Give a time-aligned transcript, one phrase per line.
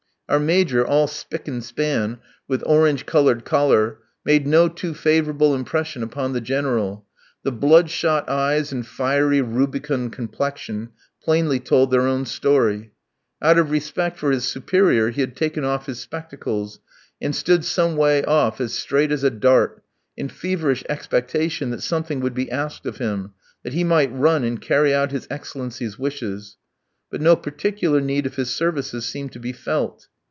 [0.29, 6.03] Our Major, all spick and span, with orange coloured collar, made no too favourable impression
[6.03, 7.03] upon the General;
[7.43, 10.91] the blood shot eyes and fiery rubicund complexion
[11.21, 12.91] plainly told their own story.
[13.41, 16.79] Out of respect for his superior he had taken off his spectacles,
[17.21, 19.83] and stood some way off, as straight as a dart,
[20.15, 23.33] in feverish expectation that something would be asked of him,
[23.63, 26.55] that he might run and carry out His Excellency's wishes;
[27.09, 30.07] but no particular need of his services seemed to be felt.